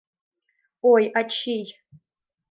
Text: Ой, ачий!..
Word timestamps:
Ой, 0.93 1.03
ачий!.. 1.19 1.65